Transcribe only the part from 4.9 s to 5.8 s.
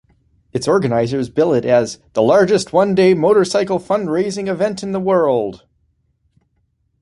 the World".